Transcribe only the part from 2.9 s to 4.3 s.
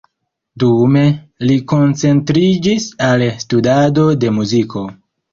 al studado